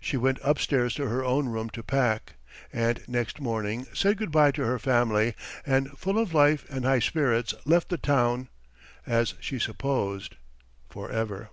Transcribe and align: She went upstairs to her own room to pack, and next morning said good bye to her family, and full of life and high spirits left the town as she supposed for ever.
She 0.00 0.16
went 0.16 0.38
upstairs 0.44 0.94
to 0.94 1.08
her 1.08 1.24
own 1.24 1.48
room 1.48 1.70
to 1.70 1.82
pack, 1.82 2.34
and 2.72 3.02
next 3.08 3.40
morning 3.40 3.88
said 3.92 4.16
good 4.16 4.30
bye 4.30 4.52
to 4.52 4.62
her 4.64 4.78
family, 4.78 5.34
and 5.66 5.90
full 5.98 6.20
of 6.20 6.32
life 6.32 6.64
and 6.70 6.84
high 6.84 7.00
spirits 7.00 7.52
left 7.64 7.88
the 7.88 7.98
town 7.98 8.48
as 9.08 9.34
she 9.40 9.58
supposed 9.58 10.36
for 10.88 11.10
ever. 11.10 11.50